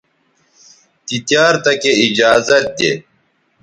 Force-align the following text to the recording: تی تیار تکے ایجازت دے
تی 1.05 1.15
تیار 1.27 1.55
تکے 1.63 1.91
ایجازت 2.03 2.65
دے 2.77 2.91